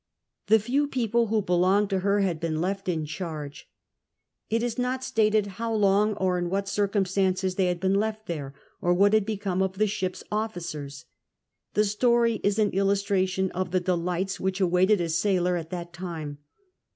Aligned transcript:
The 0.47 0.57
few 0.59 0.87
people 0.87 1.27
who 1.27 1.43
belonged 1.43 1.91
to 1.91 1.99
her 1.99 2.21
had 2.21 2.39
been 2.39 2.59
left 2.59 2.89
in 2.89 3.05
charge. 3.05 3.69
It 4.49 4.63
is 4.63 4.79
not 4.79 5.03
stated 5.03 5.45
how 5.61 5.71
long, 5.75 6.15
or 6.15 6.39
in 6.39 6.49
what 6.49 6.67
circumstances 6.67 7.53
they 7.53 7.67
had 7.67 7.79
been 7.79 7.93
left 7.99 8.25
there, 8.25 8.55
oi 8.83 8.95
wh&t 8.95 9.15
had 9.15 9.27
hecomc 9.27 9.61
oi 9.61 9.67
the 9.77 9.85
ship's 9.85 10.23
o&cers. 10.31 11.05
The 11.75 11.85
story 11.85 12.39
is 12.43 12.57
an 12.57 12.71
illmtmtion 12.71 13.51
of 13.51 13.69
the 13.69 13.79
delights 13.79 14.39
which 14.39 14.59
awaited 14.59 14.99
a 15.01 15.09
sailor 15.09 15.55
at 15.55 15.69
that 15.69 15.93
tunc. 15.93 16.37